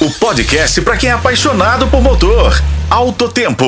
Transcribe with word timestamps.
o 0.00 0.08
podcast 0.12 0.80
para 0.82 0.96
quem 0.96 1.10
é 1.10 1.12
apaixonado 1.12 1.88
por 1.88 2.00
motor. 2.00 2.62
Alto 2.88 3.28
Tempo. 3.28 3.66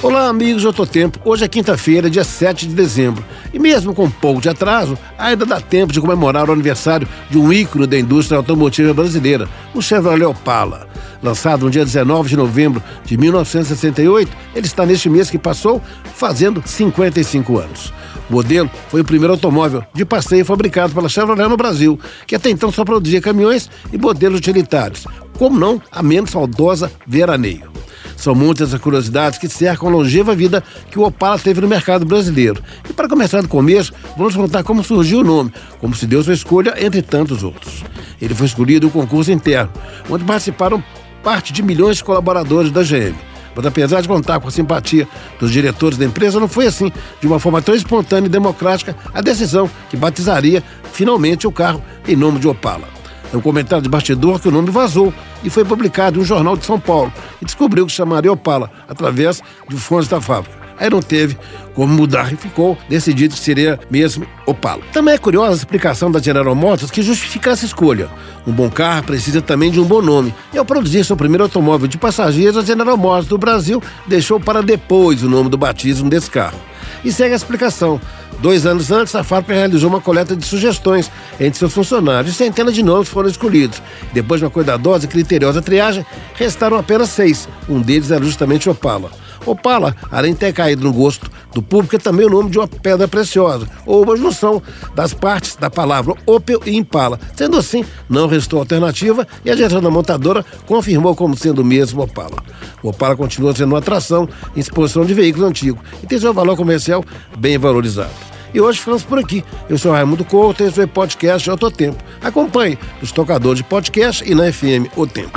Olá, 0.00 0.28
amigos 0.28 0.62
do 0.62 0.68
Autotempo. 0.68 1.18
Hoje 1.24 1.44
é 1.44 1.48
quinta-feira, 1.48 2.08
dia 2.08 2.22
7 2.22 2.68
de 2.68 2.74
dezembro. 2.74 3.24
E 3.52 3.58
mesmo 3.58 3.92
com 3.92 4.04
um 4.04 4.10
pouco 4.10 4.40
de 4.40 4.48
atraso, 4.48 4.96
ainda 5.18 5.44
dá 5.44 5.60
tempo 5.60 5.92
de 5.92 6.00
comemorar 6.00 6.48
o 6.48 6.52
aniversário 6.52 7.08
de 7.28 7.36
um 7.36 7.52
ícone 7.52 7.84
da 7.84 7.98
indústria 7.98 8.38
automotiva 8.38 8.94
brasileira, 8.94 9.48
o 9.74 9.82
Chevrolet 9.82 10.26
Opala. 10.26 10.93
Lançado 11.24 11.64
no 11.64 11.70
dia 11.70 11.86
19 11.86 12.28
de 12.28 12.36
novembro 12.36 12.82
de 13.02 13.16
1968, 13.16 14.30
ele 14.54 14.66
está 14.66 14.84
neste 14.84 15.08
mês 15.08 15.30
que 15.30 15.38
passou 15.38 15.80
fazendo 16.14 16.62
55 16.62 17.58
anos. 17.58 17.94
O 18.28 18.34
modelo 18.34 18.70
foi 18.90 19.00
o 19.00 19.04
primeiro 19.04 19.32
automóvel 19.32 19.82
de 19.94 20.04
passeio 20.04 20.44
fabricado 20.44 20.92
pela 20.92 21.08
Chevrolet 21.08 21.48
no 21.48 21.56
Brasil, 21.56 21.98
que 22.26 22.36
até 22.36 22.50
então 22.50 22.70
só 22.70 22.84
produzia 22.84 23.22
caminhões 23.22 23.70
e 23.90 23.96
modelos 23.96 24.38
utilitários, 24.38 25.06
como 25.38 25.58
não 25.58 25.80
a 25.90 26.02
menos 26.02 26.30
saudosa 26.30 26.92
Veraneio. 27.06 27.72
São 28.18 28.34
muitas 28.34 28.72
as 28.72 28.80
curiosidades 28.80 29.38
que 29.38 29.48
cercam 29.48 29.88
a 29.88 29.92
longeva 29.92 30.34
vida 30.34 30.62
que 30.90 30.98
o 30.98 31.04
Opala 31.04 31.38
teve 31.38 31.60
no 31.60 31.68
mercado 31.68 32.04
brasileiro. 32.04 32.62
E 32.88 32.92
para 32.92 33.08
começar 33.08 33.40
do 33.40 33.48
começo, 33.48 33.92
vamos 34.16 34.36
contar 34.36 34.62
como 34.62 34.84
surgiu 34.84 35.20
o 35.20 35.24
nome, 35.24 35.52
como 35.78 35.94
se 35.94 36.06
deu 36.06 36.22
sua 36.22 36.34
escolha 36.34 36.74
entre 36.78 37.02
tantos 37.02 37.42
outros. 37.42 37.82
Ele 38.20 38.34
foi 38.34 38.46
escolhido 38.46 38.86
em 38.86 38.88
um 38.88 38.92
concurso 38.92 39.32
interno, 39.32 39.70
onde 40.08 40.24
participaram 40.24 40.82
parte 41.24 41.52
de 41.52 41.62
milhões 41.62 41.96
de 41.96 42.04
colaboradores 42.04 42.70
da 42.70 42.82
GM. 42.82 43.16
Mas 43.56 43.64
apesar 43.64 44.02
de 44.02 44.08
contar 44.08 44.40
com 44.40 44.48
a 44.48 44.50
simpatia 44.50 45.08
dos 45.40 45.50
diretores 45.50 45.96
da 45.96 46.04
empresa, 46.04 46.38
não 46.38 46.48
foi 46.48 46.66
assim, 46.66 46.92
de 47.20 47.26
uma 47.26 47.40
forma 47.40 47.62
tão 47.62 47.74
espontânea 47.74 48.26
e 48.26 48.30
democrática, 48.30 48.94
a 49.12 49.22
decisão 49.22 49.70
que 49.88 49.96
batizaria 49.96 50.62
finalmente 50.92 51.46
o 51.46 51.52
carro 51.52 51.82
em 52.06 52.14
nome 52.14 52.38
de 52.38 52.46
Opala. 52.46 52.88
É 53.32 53.36
um 53.36 53.40
comentário 53.40 53.82
de 53.82 53.88
bastidor 53.88 54.38
que 54.38 54.48
o 54.48 54.50
nome 54.50 54.70
vazou 54.70 55.12
e 55.42 55.50
foi 55.50 55.64
publicado 55.64 56.18
em 56.18 56.22
um 56.22 56.24
jornal 56.24 56.56
de 56.56 56.66
São 56.66 56.78
Paulo 56.78 57.12
e 57.40 57.44
descobriu 57.44 57.86
que 57.86 57.92
chamaria 57.92 58.32
Opala 58.32 58.70
através 58.88 59.42
de 59.68 59.76
fontes 59.76 60.08
da 60.08 60.20
fábrica. 60.20 60.63
Aí 60.78 60.90
não 60.90 61.00
teve 61.00 61.36
como 61.74 61.92
mudar 61.92 62.32
e 62.32 62.36
ficou 62.36 62.78
decidido 62.88 63.34
que 63.34 63.40
seria 63.40 63.78
mesmo 63.90 64.26
Opala. 64.46 64.82
Também 64.92 65.14
é 65.14 65.18
curiosa 65.18 65.52
a 65.52 65.56
explicação 65.56 66.10
da 66.10 66.20
General 66.20 66.54
Motors 66.54 66.90
que 66.90 67.02
justifica 67.02 67.50
essa 67.50 67.64
escolha. 67.64 68.08
Um 68.46 68.52
bom 68.52 68.70
carro 68.70 69.04
precisa 69.04 69.40
também 69.40 69.70
de 69.70 69.80
um 69.80 69.84
bom 69.84 70.02
nome. 70.02 70.34
E 70.52 70.58
ao 70.58 70.64
produzir 70.64 71.04
seu 71.04 71.16
primeiro 71.16 71.44
automóvel 71.44 71.88
de 71.88 71.98
passageiros, 71.98 72.56
a 72.56 72.62
General 72.62 72.96
Motors 72.96 73.26
do 73.26 73.38
Brasil 73.38 73.82
deixou 74.06 74.38
para 74.38 74.62
depois 74.62 75.22
o 75.22 75.28
nome 75.28 75.48
do 75.48 75.56
batismo 75.56 76.10
desse 76.10 76.30
carro. 76.30 76.58
E 77.04 77.12
segue 77.12 77.32
a 77.32 77.36
explicação. 77.36 78.00
Dois 78.40 78.66
anos 78.66 78.90
antes, 78.90 79.14
a 79.14 79.22
fábrica 79.22 79.54
realizou 79.54 79.88
uma 79.88 80.00
coleta 80.00 80.36
de 80.36 80.44
sugestões 80.44 81.10
entre 81.40 81.58
seus 81.58 81.72
funcionários 81.72 82.34
e 82.34 82.36
centenas 82.36 82.74
de 82.74 82.82
nomes 82.82 83.08
foram 83.08 83.28
escolhidos. 83.28 83.80
Depois 84.12 84.40
de 84.40 84.44
uma 84.44 84.50
cuidadosa 84.50 85.06
e 85.06 85.08
criteriosa 85.08 85.62
triagem, 85.62 86.04
restaram 86.34 86.76
apenas 86.76 87.10
seis. 87.10 87.48
Um 87.68 87.80
deles 87.80 88.10
era 88.10 88.24
justamente 88.24 88.68
Opala. 88.68 89.10
Opala, 89.46 89.94
além 90.10 90.32
de 90.32 90.40
ter 90.40 90.52
caído 90.52 90.84
no 90.84 90.92
gosto 90.92 91.30
do 91.52 91.62
público, 91.62 91.96
é 91.96 91.98
também 91.98 92.26
o 92.26 92.30
nome 92.30 92.50
de 92.50 92.58
uma 92.58 92.66
pedra 92.66 93.06
preciosa, 93.06 93.68
ou 93.86 94.02
uma 94.02 94.16
junção 94.16 94.62
das 94.94 95.14
partes 95.14 95.56
da 95.56 95.70
palavra 95.70 96.14
Opel 96.26 96.60
e 96.66 96.76
Impala. 96.76 97.18
Sendo 97.36 97.56
assim, 97.56 97.84
não 98.08 98.26
restou 98.26 98.58
alternativa 98.58 99.26
e 99.44 99.50
a 99.50 99.56
gestão 99.56 99.80
da 99.80 99.90
montadora 99.90 100.44
confirmou 100.66 101.14
como 101.14 101.36
sendo 101.36 101.62
o 101.62 101.64
mesmo 101.64 102.02
Opala. 102.02 102.42
O 102.82 102.88
Opala 102.88 103.16
continua 103.16 103.54
sendo 103.54 103.72
uma 103.72 103.78
atração 103.78 104.28
em 104.54 104.60
exposição 104.60 105.04
de 105.04 105.14
veículos 105.14 105.48
antigos 105.48 105.82
e 106.02 106.06
tem 106.06 106.18
seu 106.18 106.34
valor 106.34 106.56
comercial 106.56 107.04
bem 107.38 107.58
valorizado. 107.58 108.34
E 108.54 108.60
hoje 108.60 108.78
ficamos 108.78 109.02
por 109.02 109.18
aqui. 109.18 109.44
Eu 109.68 109.76
sou 109.76 109.90
Raimundo 109.90 110.24
Couto 110.24 110.62
e 110.62 110.66
esse 110.68 110.80
o 110.80 110.88
podcast 110.88 111.50
Auto 111.50 111.70
Tempo. 111.72 112.02
Acompanhe 112.22 112.78
nos 113.00 113.10
tocadores 113.10 113.58
de 113.58 113.64
podcast 113.64 114.22
e 114.24 114.32
na 114.32 114.52
FM 114.52 114.96
O 114.96 115.06
Tempo. 115.08 115.32